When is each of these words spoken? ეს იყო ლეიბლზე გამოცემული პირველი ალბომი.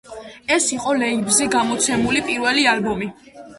ეს 0.55 0.69
იყო 0.77 0.95
ლეიბლზე 1.01 1.47
გამოცემული 1.57 2.25
პირველი 2.33 2.67
ალბომი. 2.75 3.13